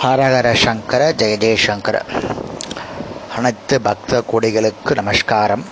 ஹரஹர 0.00 0.48
சங்கர 0.62 1.02
ஜெய 1.20 1.34
ஜெயசங்கர 1.42 1.96
அனைத்து 3.36 3.76
பக்த 3.86 4.18
கோடிகளுக்கு 4.30 4.92
நமஸ்காரம். 4.98 5.62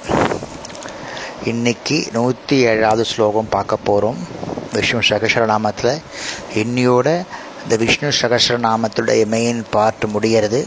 இன்னைக்கு 1.51 1.97
நூற்றி 2.15 2.57
ஏழாவது 2.71 3.05
ஸ்லோகம் 3.11 3.51
பார்க்க 3.55 3.77
போகிறோம் 3.89 4.21
விஷ்ணு 4.75 5.01
சகசரநாமத்தில். 5.11 6.01
இன்னையோட 6.63 7.09
இந்த 7.65 7.77
விஷ்ணு 7.85 8.13
சகசரநாமத்துடைய 8.21 9.27
மெயின் 9.35 9.61
பார்ட் 9.75 10.07
முடிகிறது 10.15 10.63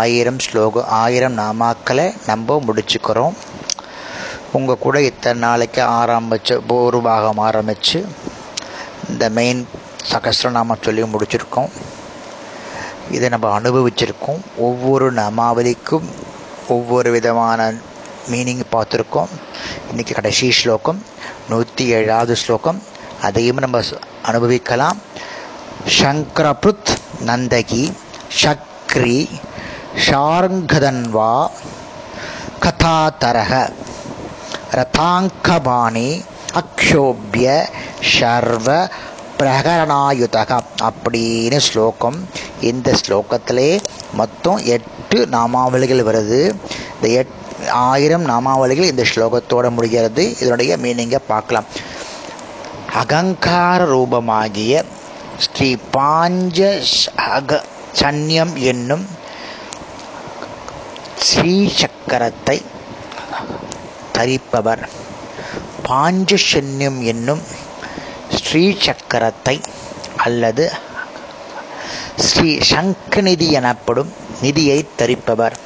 ஆயிரம் 0.00 0.42
ஸ்லோகம் 0.48 0.90
ஆயிரம் 1.02 1.38
நாமாக்களை 1.42 2.06
நம்ம 2.30 2.60
முடிச்சுக்கிறோம். 2.66 3.34
உங்கள் 4.58 4.82
கூட 4.84 4.96
இத்தனை 5.10 5.40
நாளைக்கு 5.46 5.84
ஆரம்பித்து 6.02 6.56
போர்வாகம் 6.68 7.42
ஆரம்பித்து 7.48 8.00
இந்த 9.08 9.24
மெயின் 9.40 9.64
சகசரநாமம் 10.12 10.86
சொல்லி 10.88 11.10
முடிச்சிருக்கோம். 11.16 11.72
இதை 13.14 13.28
நம்ம 13.28 13.60
அனுபவிச்சிருக்கோம். 13.60 14.40
ஒவ்வொரு 14.56 15.06
நமாவலிக்கும் 15.12 16.06
ஒவ்வொரு 16.68 17.10
விதமான 17.10 17.72
மீனிங் 18.30 18.64
பார்த்துருக்கோம். 18.72 19.32
இன்னைக்கு 19.88 20.14
கடைசி 20.14 20.50
ஸ்லோகம் 20.52 21.00
நூற்றி 21.48 21.86
ஏழாவது 21.98 22.36
ஸ்லோகம். 22.36 22.82
அதையும் 23.22 23.56
நம்ம 23.56 23.80
அனுபவிக்கலாம். 24.22 24.98
சங்கரபுத் 26.00 26.90
நந்தகி 27.26 27.84
சக்ரி 28.42 29.18
ஷார்கதன்வா 30.06 31.34
கதாதரக 32.62 33.52
ரதாங்கபாணி 34.70 36.08
அக்ஷோபிய 36.54 37.46
ஷர்வ 38.12 38.68
பிரகரணாயுதக 39.44 40.50
அப்படின்னு 40.88 41.58
ஸ்லோகம் 41.68 42.18
இந்த 42.60 42.88
ஸ்லோகத்திலே 43.00 43.70
மொத்தம் 44.20 44.60
எட்டு 44.74 45.18
நாமாவளிகள் 45.32 46.06
வருது. 46.08 46.38
இந்த 46.94 47.08
எட் 47.20 47.34
ஆயிரம் 47.70 48.24
நாமாவளிகள் 48.28 48.90
இந்த 48.92 49.04
ஸ்லோகத்தோட 49.14 49.66
முடிகிறது. 49.70 50.24
இதனுடைய 50.40 50.76
மீனிங்கை 50.84 51.20
பார்க்கலாம். 51.26 51.68
அகங்கார 53.00 53.80
ரூபமாகிய 53.84 54.82
ஸ்ரீ 55.44 55.70
பாஞ்ச 55.96 56.58
அக 57.36 57.60
சன்யம் 58.00 58.54
என்னும் 58.72 59.04
ஸ்ரீ 61.28 61.54
சக்கரத்தை 61.80 62.58
தரிப்பவர் 64.16 64.84
பாஞ்சசன்யம் 65.88 67.00
என்னும் 67.12 67.42
ஸ்ரீ 68.54 68.66
சக்கரத்தை 68.86 69.54
அல்லது 70.24 70.64
ஸ்ரீ 72.26 72.50
சங்கநிதி 72.70 73.46
எனப்படும் 73.50 74.10
நிதியை 74.42 74.76
தரிப்பவர். 74.98 75.56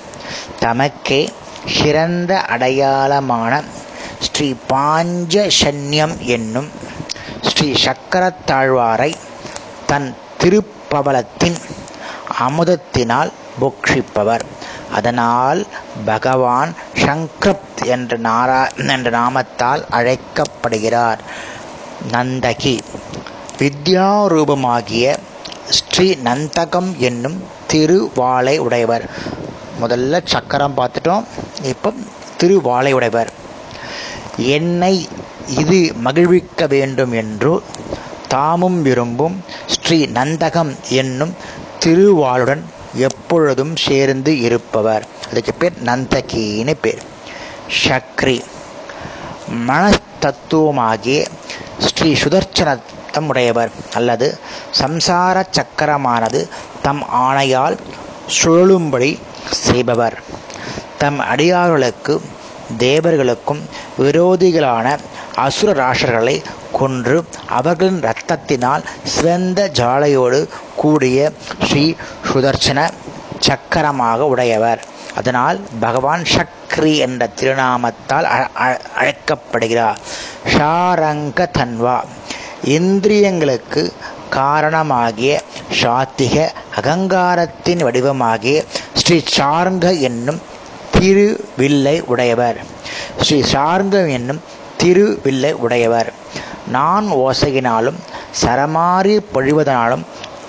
தமக்கே 0.61 1.19
சிறந்த 1.75 2.33
அடையாளமான 2.55 3.61
ஸ்ரீ 4.27 4.49
பாஞ்சசன்யம் 4.73 6.15
என்னும் 6.37 6.71
ஸ்ரீ 7.49 7.69
சக்கரத்தாழ்வாரை 7.85 9.11
தன் 9.91 10.09
திருப்பவலத்தின் 10.43 11.59
அமுதத்தினால் 12.47 13.33
போக்ஷிப்பவர். 13.61 14.47
அதனால் 14.93 15.61
பகவான் 16.05 16.73
சங்கரப் 17.05 17.67
என்ற 17.95 18.17
நாரா 18.29 18.63
என்ற 18.95 19.11
நாமத்தால் 19.19 19.83
அழைக்கப்படுகிறார். 19.99 21.21
நந்தகி. 22.13 22.79
வித்யாரூபமாகிய 23.59 25.17
ஸ்ரீ 25.69 26.17
நந்தகம் 26.25 26.97
என்னும் 26.97 27.43
திருவாளை 27.73 28.59
உடையவர். 28.59 29.11
முதல்ல 29.81 30.21
சக்கரம் 30.25 30.77
பார்த்துட்டோம். 30.77 31.25
இப்போ 31.63 31.93
திருவாளை 32.43 32.93
உடையவர். 32.93 33.33
என்னை 34.37 35.09
இது 35.49 35.93
மகிழ்விக்க 35.97 36.67
வேண்டும் 36.67 37.13
என்று 37.13 37.63
தாமும் 38.29 38.83
விரும்பும் 38.83 39.45
ஸ்ரீ 39.67 40.05
நந்தகம் 40.05 40.77
என்னும் 40.89 41.35
திருவாளுடன் 41.79 42.63
எப்பொழுதும் 42.95 43.77
சேர்ந்து 43.77 44.41
இருப்பவர். 44.41 45.07
அதுக்கு 45.31 45.55
பேர் 45.55 45.73
நந்தகின்னு 45.85 46.75
பேர். 46.81 47.03
சக்ரி. 47.85 48.41
மனத்தத்துவமாகிய 49.67 51.27
ஸ்ரீ 51.99 52.11
சுதர்சனத்தம் 52.23 53.29
உடையவர் 53.29 53.71
அல்லது 53.99 54.27
சம்சார 54.81 55.37
சக்கரமானது 55.57 56.41
தம் 56.83 57.01
ஆணையால் 57.21 57.77
சுழலும்படி 58.39 59.11
செய்பவர். 59.67 60.17
தம் 60.99 61.19
அடியார்களுக்கு 61.33 62.15
தேவர்களுக்கும் 62.85 63.63
விரோதிகளான 64.03 64.87
அசுர 65.47 65.73
ராஷர்களை 65.83 66.37
கொன்று 66.79 67.17
அவர்களின் 67.59 68.01
இரத்தத்தினால் 68.05 68.87
சிவந்த 69.15 69.71
ஜாலையோடு 69.81 70.41
கூடிய 70.83 71.33
ஸ்ரீ 71.67 71.85
சுதர்சன 72.31 72.89
சக்கரமாக 73.49 74.27
உடையவர். 74.35 74.83
அதனால் 75.19 75.59
பகவான் 75.81 76.25
சக்ரி 76.37 76.95
என்ற 77.07 77.23
திருநாமத்தால் 77.39 78.27
அழைக்கப்படுகிறார். 78.99 80.01
ஷாரங்க 80.53 81.47
தன்வா 81.59 81.99
இந்திரியங்களுக்கு 82.77 83.83
காரணமாகிய 84.31 85.33
சாத்திக 85.81 86.37
அகங்காரத்தின் 86.81 87.83
வடிவமாகிய 87.85 88.57
ஸ்ரீ 88.93 89.19
சார்ங்க 89.39 89.87
என்னும் 90.01 90.41
திருவில்லை 90.99 92.01
உடையவர். 92.01 92.59
ஸ்ரீ 93.21 93.43
சார்ங்கம் 93.43 94.09
என்னும் 94.09 94.41
திருவில்லை 94.83 95.53
உடையவர். 95.53 96.11
நான் 96.69 97.07
ஓசையினாலும் 97.13 97.99
சரமாரி 98.43 99.15
பொழிவதனாலும் 99.35 100.05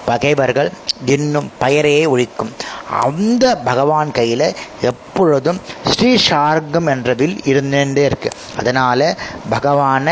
பகைவர்கள் 0.10 0.70
என்னும் 1.06 1.50
பெயரையே 1.60 2.04
ஒழிக்கும். 2.06 2.52
அந்த 3.02 3.44
பகவான் 3.70 4.12
கையில் 4.18 4.46
எப்பொழுதும் 4.82 5.60
ஸ்ரீ 5.86 6.12
சார்கம் 6.30 6.88
என்ற 6.90 7.14
வில் 7.14 7.40
இருந்துட்டே 7.46 8.06
இருக்கு. 8.06 8.30
அதனால 8.58 9.10
பகவான 9.52 10.08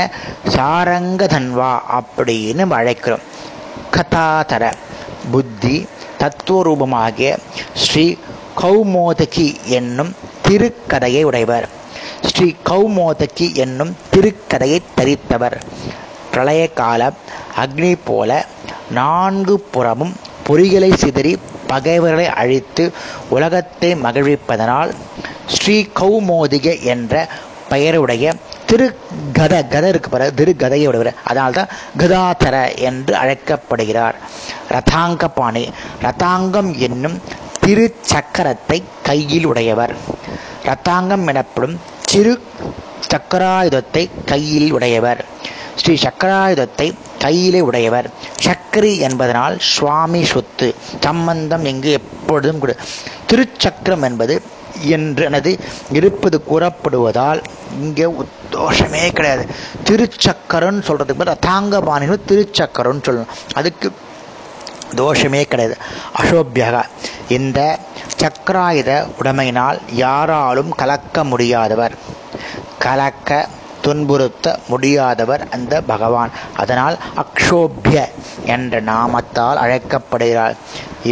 சாரங்க 0.55 1.21
தன்வா 1.33 1.71
அப்படின்னு 1.99 2.63
அழைக்கிறோம். 2.79 3.25
கதாதர 3.91 4.63
புத்தி 5.31 5.77
தத்துவரூபமாகிய 6.19 7.29
ஸ்ரீ 7.73 8.05
கௌமோதகி 8.61 9.47
என்னும் 9.77 10.11
திருக்கதையை 10.47 11.23
உடையவர். 11.23 11.67
ஸ்ரீ 12.25 12.47
கௌமோதகி 12.69 13.47
என்னும் 13.55 13.93
திருக்கதையை 14.13 14.79
தரித்தவர். 14.97 15.57
பிரளய 16.31 16.63
கால 16.73 17.01
அக்னி 17.61 17.91
போல 18.05 18.31
நான்கு 18.91 19.59
புறமும் 19.59 20.15
பொறிகளை 20.47 20.95
சிதறி 20.95 21.37
பகைவர்களை 21.67 22.25
அழித்து 22.25 22.93
உலகத்தை 23.29 23.95
மகிழ்விப்பதனால் 23.95 24.91
ஸ்ரீ 25.47 25.85
கௌமோதிக 25.99 26.81
என்ற 26.83 27.27
பெயருடைய 27.69 28.35
திரு 28.65 28.95
கத 29.33 29.67
கதை 29.67 29.89
இருக்கு 29.89 30.09
பாரு 30.09 30.33
திரு 30.33 30.55
கதையை 30.55 30.87
உடையவர் 30.87 31.15
அதனால 31.23 31.51
தான் 31.51 31.67
கதாதர 31.97 32.73
என்று 32.75 33.15
அழைக்கப்படுகிறார். 33.15 34.15
ரதாங்க 34.71 35.25
பாணி 35.27 35.71
ரதாங்கம் 36.01 36.77
என்னும் 36.77 37.21
திருச்சக்கரத்தை 37.65 38.83
கையில் 39.03 39.45
உடையவர் 39.45 39.95
ரத்தாங்கம் 40.65 41.27
எனப்படும் 41.27 41.79
சிறு 42.01 42.41
சக்கராயுதத்தை 43.11 44.09
கையில் 44.25 44.71
உடையவர் 44.71 45.25
ஸ்ரீ 45.75 45.95
சக்கராயுதத்தை 45.95 46.93
கையிலே 47.19 47.61
உடையவர். 47.61 48.09
சக்கரி 48.43 48.97
என்பதனால் 48.97 49.57
சுவாமி 49.59 50.25
சொத்து 50.25 50.75
சம்பந்தம் 50.99 51.65
இங்கு 51.65 51.91
எப்பொழுதும் 51.91 52.59
கூட. 52.59 52.75
திருச்சக்கரம் 53.29 54.03
என்பது 54.03 54.41
என்றனது 54.87 55.59
இருப்பது 55.91 56.43
கூறப்படுவதால் 56.51 57.43
இங்கே 57.81 58.07
தோஷமே 58.51 59.13
கிடையாது. 59.13 59.45
திருச்சக்கரம்னு 59.85 60.83
சொல்றதுக்கு 60.87 61.17
பதில் 61.17 61.33
ரத்தாங்கபாணிகள் 61.33 62.25
திருச்சக்கரம்னு 62.27 63.05
சொல்லணும். 63.07 63.33
அதுக்கு 63.53 63.91
தோஷமே 64.95 65.43
கிடையாது. 65.43 65.77
அசோபியகா 66.17 66.83
இந்த 67.27 67.79
சக்கராயுத 68.19 68.91
உடைமையினால் 69.19 69.79
யாராலும் 69.93 70.69
கலக்க 70.69 71.23
முடியாதவர். 71.23 71.95
கலக்க 72.79 73.47
துன்புறுத்த 73.87 74.55
முடியாதவர் 74.71 75.43
அந்த 75.55 75.73
பகவான். 75.91 76.31
அதனால் 76.61 76.95
அக்ஷோபிய 77.23 77.97
என்ற 78.53 78.81
நாமத்தால் 78.91 79.61
அழைக்கப்படுகிறார். 79.63 80.55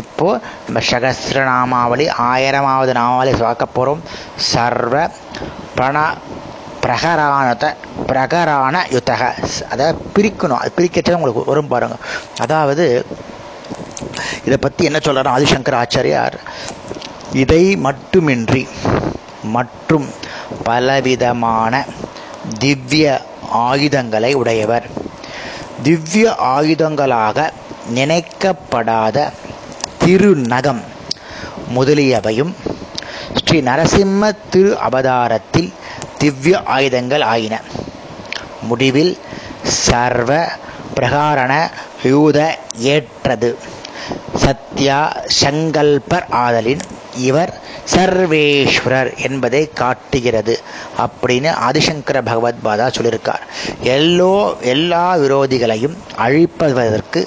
இப்போ 0.02 0.30
நம்ம 0.66 0.80
சகசிரநாமாவளி 0.92 2.06
ஆயிரமாவது 2.32 2.94
நாமாவளி 3.00 3.34
பார்க்க 3.44 3.76
போகிறோம் 3.78 4.02
சர்வ 4.54 4.96
பிரண 5.76 6.00
பிரகரானத 6.84 7.66
பிரகரான 8.10 8.82
யுத்தக 8.96 9.22
அதை 9.74 9.86
பிரிக்கணும். 10.16 10.60
அது 10.62 10.72
பிரிக்கச்சே 10.78 11.16
உங்களுக்கு 11.18 11.50
வரும் 11.52 11.72
பாருங்க. 11.72 11.96
அதாவது 12.44 12.86
இதை 14.48 14.58
பற்றி 14.66 14.82
என்ன 14.90 15.00
சொல்கிறார் 15.06 15.34
ஆதிசங்கர் 15.36 15.80
ஆச்சாரியார்? 15.82 16.36
இதை 17.44 17.64
மட்டுமின்றி 17.86 18.64
மற்றும் 19.56 20.06
பலவிதமான 20.68 21.74
திவ்ய 22.60 23.22
ஆயுதங்களை 23.52 24.34
உடையவர். 24.34 24.88
திவ்ய 25.84 26.36
ஆயுதங்களாக 26.40 27.52
நினைக்கப்படாத 27.96 29.32
திருநகம் 30.06 30.82
முதலியவையும் 31.76 32.54
ஸ்ரீ 33.36 33.62
நரசிம்ம 33.62 34.32
திரு 34.50 34.78
அவதாரத்தில் 34.80 35.74
திவ்ய 36.18 36.64
ஆயுதங்கள் 36.66 37.22
ஆயின. 37.22 37.62
முடிவில் 38.62 39.20
சர்வ 39.64 40.48
பிரகாரண 40.96 41.70
யூத 42.04 42.58
ஏற்றது. 42.76 43.60
சத்யா 44.44 45.00
சங்கல்பர் 45.42 46.26
ஆதலின் 46.30 46.82
இவர் 47.18 47.52
சர்வேஸ்வரர் 47.94 49.18
என்பதை 49.18 49.70
காட்டுகிறது 49.74 50.56
அப்படின்னு 50.98 51.50
ஆதிசங்கர 51.68 52.22
பகவத் 52.22 52.62
பாதா 52.64 52.88
சொல்லியிருக்கார். 52.98 53.44
எல்லோ 53.84 54.34
எல்லா 54.62 55.16
விரோதிகளையும் 55.18 55.96
அழிப்பதற்கு 56.18 57.22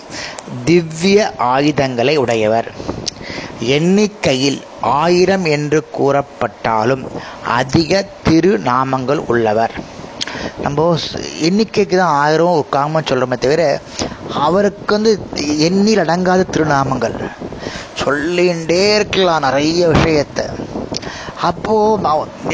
திவ்ய 0.65 1.19
ஆயுதங்களை 1.37 2.17
உடையவர். 2.17 2.69
எண்ணிக்கையில் 3.61 4.61
ஆயிரம் 4.81 5.45
என்று 5.45 5.89
கூறப்பட்டாலும் 5.99 7.05
அதிக 7.45 7.93
திருநாமங்கள் 8.29 9.23
உள்ளவர். 9.27 9.75
நம்ம 10.63 10.97
எண்ணிக்கைக்கு 11.43 11.97
தான் 11.97 12.15
ஆயிரம் 12.15 12.67
காமம் 12.71 13.03
சொல்கிறோமே 13.03 13.39
தவிர 13.39 13.81
அவருக்கு 14.35 14.95
வந்து 14.95 15.21
எண்ணில் 15.59 15.99
அடங்காத 15.99 16.45
திருநாமங்கள். 16.51 17.17
சொல்லிகிட்டே 18.05 18.95
இருக்கலாம் 18.95 19.41
நிறைய 19.41 19.89
விஷயத்தை. 19.89 20.45
அப்போது 21.43 22.03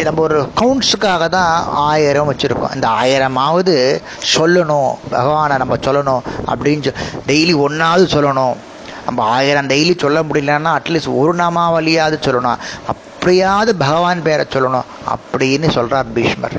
நம்ம 0.03 0.23
ஒரு 0.23 0.49
கவுண்ட்ஸுக்காக 0.61 1.29
தான் 1.29 1.65
ஆயிரம் 1.69 2.35
வச்சுருக்கோம். 2.35 2.75
இந்த 2.75 2.89
ஆயிரமாவது 2.89 3.77
சொல்லணும். 4.37 4.95
பகவானை 5.11 5.57
நம்ம 5.57 5.77
சொல்லணும் 5.77 6.21
அப்படின்னு 6.47 6.95
டெய்லி 7.27 7.57
ஒன்றாவது 7.57 8.07
சொல்லணும். 8.07 8.57
நம்ம 9.05 9.23
ஆயிரம் 9.23 9.67
டெய்லி 9.67 9.99
சொல்ல 9.99 10.23
முடியலன்னா 10.23 10.71
அட்லீஸ்ட் 10.79 11.17
ஒரு 11.17 11.35
நாமாவளியாவது 11.35 12.19
சொல்லணும். 12.27 12.59
அப் 12.91 13.03
அப்படியாவது 13.25 13.73
பகவான் 13.83 14.23
பேரை 14.25 14.45
சொல்லணும் 14.55 14.89
அப்படின்னு 15.13 15.69
சொல்கிறார் 15.77 16.09
பீஷ்மர். 16.17 16.57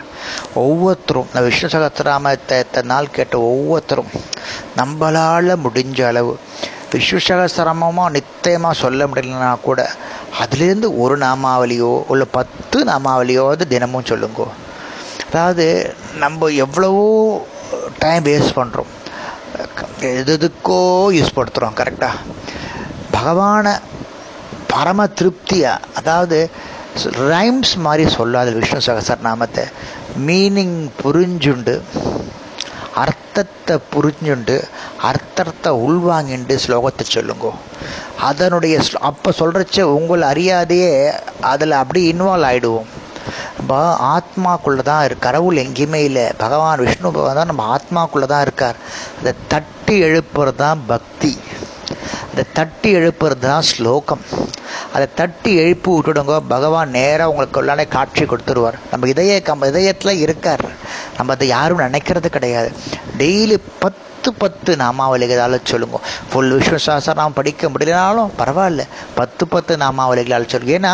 ஒவ்வொருத்தரும் 0.62 1.28
இந்த 1.28 1.42
விஷ்ணு 1.48 1.68
சகசிராமத்தை 1.74 2.56
எத்தனை 2.64 2.88
நாள் 2.92 3.12
கேட்ட 3.18 3.36
ஒவ்வொருத்தரும் 3.50 4.10
நம்மளால் 4.80 5.52
முடிஞ்ச 5.66 6.00
அளவு 6.08 6.34
விஷ்ணு 6.94 7.20
சகசிரமமாக 7.28 8.14
நித்தியமாக 8.16 8.80
சொல்ல 8.82 9.08
முடியலன்னா 9.12 9.52
கூட 9.68 9.80
அதுலேருந்து 10.42 10.90
ஒரு 11.04 11.18
நாமாவளியோ 11.26 11.94
இல்லை 12.14 12.28
பத்து 12.38 12.80
நாமாவளியோவது 12.92 13.66
தினமும் 13.74 14.10
சொல்லுங்கோ. 14.12 14.48
அதாவது 15.28 15.68
நம்ம 16.24 16.50
எவ்வளவோ 16.66 17.08
டைம் 18.04 18.26
வேஸ்ட் 18.30 18.58
பண்ணுறோம் 18.60 18.94
எது 20.20 20.34
எதுக்கோ 20.38 20.84
யூஸ் 21.20 21.36
படுத்துகிறோம் 21.38 21.78
கரெக்டாக 21.82 22.16
பகவானை 23.12 23.76
பரம 24.76 25.08
திருப்தியாக 25.20 25.86
அதாவது 26.00 26.40
ரைம்ஸ் 27.32 27.74
மாதிரி 27.86 28.04
சொல்லாத 28.18 28.52
விஷ்ணு 28.58 28.82
சகசர் 28.88 29.28
நாமத்தை 29.30 29.64
மீனிங் 30.28 30.78
புரிஞ்சுண்டு 31.02 31.76
அர்த்தத்தை 33.04 33.76
புரிஞ்சுண்டு 33.94 34.56
அர்த்தத்தை 35.10 35.72
உள்வாங்கிண்டு 35.86 36.56
ஸ்லோகத்தை 36.66 37.06
சொல்லுங்கோ. 37.16 37.52
அதனுடைய 38.28 38.76
அப்போ 39.10 39.30
சொல்கிறச்ச 39.40 39.88
உங்களை 39.96 40.26
அறியாதையே 40.34 40.94
அதில் 41.52 41.80
அப்படி 41.82 42.02
இன்வால்வ் 42.12 42.48
ஆகிடுவோம் 42.50 42.92
நம்ம 43.58 43.80
ஆத்மாக்குள்ளே 44.16 44.84
தான் 44.92 45.04
இருக்கு 45.06 45.26
கடவுள் 45.28 45.62
எங்கேயுமே 45.64 46.02
இல்லை. 46.10 46.26
பகவான் 46.44 46.84
விஷ்ணு 46.86 47.08
பகவான் 47.18 47.40
தான் 47.40 47.52
நம்ம 47.52 47.66
ஆத்மாக்குள்ளே 47.76 48.28
தான் 48.34 48.46
இருக்கார். 48.48 48.80
அதை 49.20 49.34
தட்டி 49.54 49.96
எழுப்புறது 50.08 50.60
தான் 50.66 50.82
பக்தி. 50.94 51.34
அதை 52.32 52.46
தட்டி 52.60 52.90
எழுப்புறது 53.00 53.44
தான் 53.50 53.68
ஸ்லோகம். 53.74 54.24
அதை 54.96 55.06
தட்டி 55.20 55.52
எழுப்பி 55.64 55.90
விட்டுடுங்க. 55.92 56.36
பகவான் 56.54 56.96
நேராக 56.98 57.32
உங்களுக்கு 57.32 57.62
உள்ளானே 57.64 57.86
காட்சி 57.96 58.24
கொடுத்துருவார். 58.24 58.80
நம்ம 58.92 59.10
இதய 59.14 59.42
நம்ம 59.52 59.68
இதயத்தில் 59.74 60.22
இருக்கார். 60.26 60.66
நம்ம 61.18 61.34
அதை 61.38 61.48
யாரும் 61.48 61.86
நினைக்கிறது 61.88 62.30
கிடையாது. 62.38 62.72
டெய்லி 63.18 63.58
பத்து 63.84 64.04
பத்து 64.44 64.72
நாமாவலிகளால் 64.76 65.56
சொல்லுங்க. 65.72 65.98
ஃபுல் 66.30 66.54
விஸ்வசாசனம் 66.58 67.36
படிக்க 67.40 67.70
முடியலனாலும் 67.70 68.32
பரவாயில்ல. 68.40 68.84
பத்து 69.20 69.44
பத்து 69.48 69.74
நாமாவலிகளால் 69.84 70.48
சொல்லுங்க. 70.54 70.76
ஏன்னா 70.78 70.94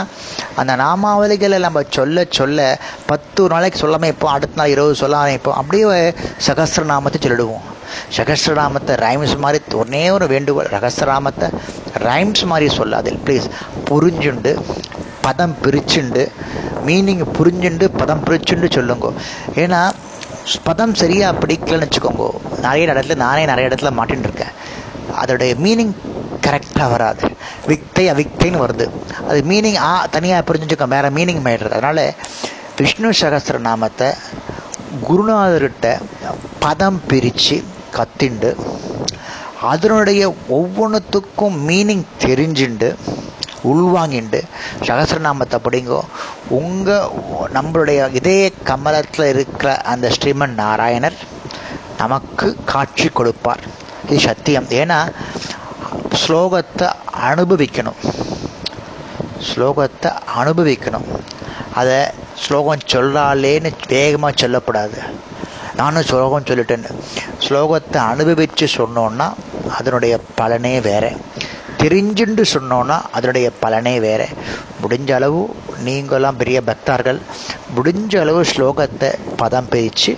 அந்த 0.60 0.74
நாமாவலிகளை 0.84 1.60
நம்ம 1.68 1.84
சொல்ல 1.98 2.26
சொல்ல 2.40 2.80
பத்து 3.12 3.48
நாளைக்கு 3.54 3.80
சொல்லாமல் 3.84 4.14
இப்போ 4.16 4.30
அடுத்த 4.36 4.60
நாள் 4.62 4.74
இருபது 4.76 4.96
சொல்லாமல் 5.04 5.38
இப்போ 5.40 5.54
அப்படியே 5.62 6.10
சகசிரநாமத்தை 6.48 7.20
சொல்லிடுவோம். 7.20 7.80
சகசிரநாமத்தை 8.18 8.96
ரைம்ஸ் 9.06 9.36
மாதிரி 9.44 9.78
ஒன்னே 9.82 10.04
ஒரு 10.18 10.26
வேண்டுகோள் 10.34 10.72
ரகசிரநாமத்தை 10.78 11.50
ரைம்ஸ் 12.08 12.44
மாதிரி 12.52 12.68
சொல்லாது 12.80 13.12
ப்ளீஸ் 13.26 13.48
புரிஞ்சுண்டு 13.90 14.54
பதம் 15.26 15.56
பிரிச்சுண்டு 15.64 16.24
மீனிங் 16.88 17.26
புரிஞ்சுண்டு 17.38 17.86
பதம் 18.00 18.24
பிரிச்சுண்டு 18.28 18.68
சொல்லுங்க. 18.76 19.08
ஏன்னா 19.64 19.82
பதம் 20.68 20.94
சரியாக 21.02 21.40
பிடிக்கலன்னு 21.42 21.88
வச்சுக்கோங்க. 21.88 22.26
நிறைய 22.66 22.94
இடத்துல 22.94 23.16
நானே 23.26 23.44
நிறைய 23.52 23.70
இடத்துல 23.70 23.92
மாட்டின்னு 23.98 24.28
இருக்கேன் 24.30 24.56
அதோடைய 25.22 25.54
மீனிங் 25.66 25.94
கரெக்டாக 26.46 26.88
வராது. 26.94 27.26
விக்தை 27.72 28.06
அவிக்தைன்னு 28.14 28.64
வருது. 28.64 28.86
அது 29.30 29.40
மீனிங் 29.52 29.80
ஆ 29.90 29.92
தனியாக 30.16 30.46
புரிஞ்சுக்கோ 30.50 30.88
வேறு 30.96 31.10
மீனிங் 31.18 31.44
மாயிடுறது 31.46 31.78
அதனால் 31.80 32.04
விஷ்ணு 32.80 33.10
சகசிர 33.22 33.58
நாமத்தை 33.68 34.08
குருநாதர்கிட்ட 35.08 35.88
பதம் 36.64 37.00
பிரித்து 37.10 37.58
கத்திண்டு 37.98 38.52
அதனுடைய 39.62 40.36
ஒவ்வொன்றுத்துக்கும் 40.50 41.58
மீனிங் 41.68 42.06
தெரிஞ்சுண்டு 42.20 42.96
உள்வாங்கிண்டு 43.72 44.40
சகசிரநாமத்தை 44.80 45.58
படிங்கோ. 45.66 46.00
உங்கள் 46.50 47.10
நம்மளுடைய 47.54 48.16
இதய 48.16 48.52
கமலத்தில் 48.64 49.28
இருக்கிற 49.28 49.78
அந்த 49.78 50.12
ஸ்ரீமன் 50.20 50.56
நாராயணர் 50.58 51.18
நமக்கு 51.98 52.58
காட்சி 52.66 53.10
கொடுப்பார். 53.10 53.64
இது 54.10 54.20
சத்தியம். 54.20 54.68
ஏன்னா 54.82 55.00
ஸ்லோகத்தை 56.22 56.90
அனுபவிக்கணும். 57.30 58.00
ஸ்லோகத்தை 59.50 60.12
அனுபவிக்கணும். 60.40 61.08
அதை 61.76 62.00
ஸ்லோகம் 62.36 62.88
சொல்லாலேன்னு 62.94 63.72
வேகமாக 63.88 64.34
சொல்லக்கூடாது 64.36 64.98
நானும் 65.76 66.04
ஸ்லோகம் 66.04 66.44
சொல்லிட்டேன். 66.44 66.86
ஸ்லோகத்தை 67.40 67.98
அனுபவித்து 67.98 68.66
சொன்னோன்னா 68.66 69.34
அதனுடைய 69.78 70.20
பலனே 70.38 70.82
வேற. 70.82 71.12
தெரிஞ்சுண்டு 71.78 72.44
சொன்னோன்னா 72.54 73.02
அதனுடைய 73.12 73.52
பலனே 73.62 74.00
வேற. 74.00 74.28
முடிஞ்ச 74.82 75.12
அளவு 75.12 75.56
நீங்களாம் 75.86 76.38
பெரிய 76.38 76.62
பக்தார்கள் 76.62 77.20
முடிஞ்ச 77.76 78.20
அளவு 78.20 78.42
ஸ்லோகத்தை 78.42 79.14
பதம் 79.38 79.70
பிரித்து 79.70 80.18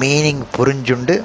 மீனிங் 0.00 0.42
புரிஞ்சுண்டு 0.56 1.22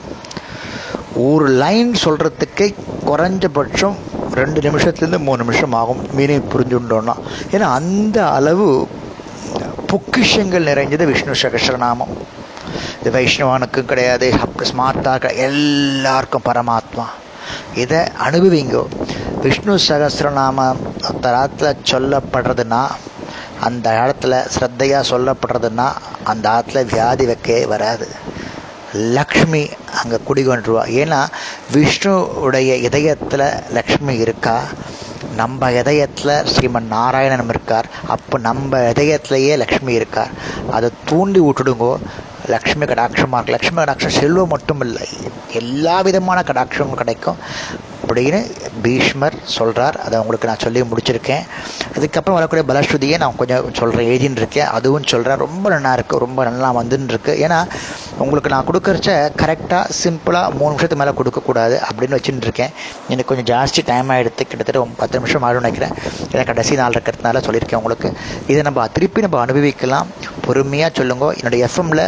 ஒரு 1.15 1.47
லைன் 1.47 1.93
சொல்கிறதுக்கு 2.03 2.75
குறைஞ்சபட்சம் 3.05 3.95
ரெண்டு 4.33 4.61
நிமிஷத்துலேருந்து 4.61 5.17
மூணு 5.17 5.43
நிமிஷம் 5.43 5.73
ஆகும் 5.73 6.07
மீனிங் 6.17 6.49
புரிஞ்சுண்டோன்னா 6.53 7.13
ஏன்னா 7.51 7.69
அந்த 7.79 8.29
அளவு 8.29 8.87
பொக்கிஷங்கள் 9.87 10.67
நிறைஞ்சது 10.71 11.05
விஷ்ணு 11.05 11.31
சகசரநாமம். 11.31 12.13
இது 13.03 13.11
வைஷ்ணவனுக்கும் 13.11 13.85
கிடையாது 13.85 14.33
ஸ்மார்த்தாக 14.63 15.35
எல்லாருக்கும் 15.35 16.45
பரமாத்மா. 16.45 17.05
இதை 17.75 17.97
அனுபவிங்கோ. 17.97 18.83
விஷ்ணு 19.43 19.75
சகசிரநாமம் 19.87 20.81
தரத்தில் 21.21 21.75
சொல்லப்படுறதுன்னா 21.91 22.87
அந்த 23.61 23.89
இடத்துல 24.01 24.47
ஸ்ரத்தையாக 24.55 25.03
சொல்லப்படுறதுன்னா 25.09 25.87
அந்த 26.23 26.49
இடத்துல 26.49 26.85
வியாதி 26.85 27.25
வைக்கவே 27.25 27.65
வராது. 27.65 28.07
லக்ஷ்மி 28.93 29.69
அங்கே 30.03 30.17
குடிகொண்டுருவா. 30.27 30.83
ஏன்னா 31.01 31.27
விஷ்ணுவுடைய 31.73 32.81
இதயத்தில் 32.81 33.45
லக்ஷ்மி 33.69 34.15
இருக்கா? 34.15 34.61
நம்ம 35.41 35.71
இதயத்தில் 35.71 36.33
ஸ்ரீமன் 36.51 36.91
நாராயணன் 36.95 37.49
இருக்கார். 37.49 37.87
அப்போ 38.07 38.37
நம்ம 38.37 38.79
இதயத்திலேயே 38.93 39.53
லக்ஷ்மி 39.57 39.93
இருக்கார். 39.93 40.31
அதை 40.71 40.89
தூண்டி 41.05 41.39
விட்டுடுங்கோ. 41.39 41.93
லக்ஷ்மி 42.47 42.85
கடாட்சமாக 42.85 43.41
இருக்கு. 43.41 43.55
லக்ஷ்மி 43.55 43.79
கடாட்சம் 43.81 44.17
செல்வம் 44.19 44.47
மட்டும் 44.47 44.81
இல்லை 44.81 45.07
எல்லா 45.53 46.01
விதமான 46.01 46.43
கடாட்சமும் 46.47 46.99
கிடைக்கும். 47.01 47.39
அப்படின்னு 48.11 48.39
பீஷ்மர் 48.83 49.35
சொல்கிறார் 49.57 49.97
அதை 50.05 50.15
உங்களுக்கு 50.19 50.47
நான் 50.49 50.63
சொல்லி 50.63 50.81
முடிச்சிருக்கேன். 50.81 51.43
அதுக்கப்புறம் 51.95 52.37
வரக்கூடிய 52.37 52.63
பலஸ்ருதியை 52.71 53.17
நான் 53.17 53.35
கொஞ்சம் 53.41 53.73
சொல்கிறேன் 53.79 54.07
எழுதின்னு 54.11 54.41
இருக்கேன் 54.41 54.69
அதுவும் 54.77 55.07
சொல்கிறேன் 55.11 55.37
ரொம்ப 55.37 55.69
நல்லா 55.69 55.91
இருக்குது 55.95 56.23
ரொம்ப 56.25 56.43
நல்லா 56.49 56.69
வந்துன்னு 56.79 57.11
இருக்கு 57.13 57.33
ஏன்னா 57.45 57.59
உங்களுக்கு 58.23 58.49
நான் 58.53 58.65
கொடுக்குறச்ச 58.69 59.11
கரெக்டாக 59.41 59.83
சிம்பிளாக 60.01 60.49
மூணு 60.57 60.71
நிமிஷத்துக்கு 60.71 60.99
மேலே 61.01 61.13
கொடுக்கக்கூடாது 61.19 61.79
அப்படின்னு 61.87 62.17
வச்சுட்டு 62.17 62.47
இருக்கேன் 62.47 62.71
எனக்கு 63.07 63.35
கொஞ்சம் 63.35 63.49
ஜாஸ்தி 63.51 63.81
டைம் 63.85 64.09
ஆகிடுது 64.09 64.43
கிட்டத்தட்ட 64.49 64.79
ஒரு 64.81 64.89
பத்து 64.97 65.19
நிமிஷம் 65.19 65.41
ஆகும் 65.41 65.63
நினைக்கிறேன். 65.63 65.93
ஏன்னா 66.31 66.45
கடைசி 66.45 66.75
நாள் 66.75 66.95
இருக்கிறதுனால 66.97 67.41
சொல்லியிருக்கேன் 67.47 67.81
உங்களுக்கு. 67.81 68.11
இதை 68.47 68.61
நம்ம 68.61 68.87
திருப்பி 68.87 69.21
நம்ம 69.21 69.39
அனுபவிக்கலாம். 69.39 70.07
பொறுமையாக 70.45 70.91
சொல்லுங்க. 70.99 71.25
என்னுடைய 71.39 71.67
எஃப்எம்ல 71.67 72.01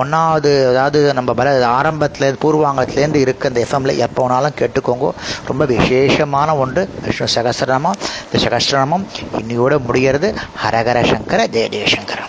ஒன்றாவது 0.00 0.50
அதாவது 0.70 1.14
நம்ம 1.18 1.34
பல 1.34 1.48
ஆரம்பத்தில் 1.78 2.38
பூர்வாங்கத்துலேருந்து 2.42 3.22
இருக்க 3.24 3.52
இந்த 3.52 3.60
எஃப்எம்ல 3.66 3.96
எப்போ 4.06 4.20
வேணாலும் 4.24 4.58
கேட்டுக்கோங்க. 4.60 5.08
ரொம்ப 5.50 5.64
விசேஷமான 5.74 6.56
ஒன்று. 6.56 6.84
விஷ்ணு 7.06 7.28
சகசிரநாமம் 7.36 7.98
இந்த 8.26 8.38
சகசிரநாமம் 8.46 9.06
இன்னையோட 9.40 9.78
முடிகிறது 9.88 10.30
ஹரஹர 10.64 10.98
சங்கர 11.12 11.40
ஜெய 11.56 11.66
ஜெயசங்கர 11.76 12.20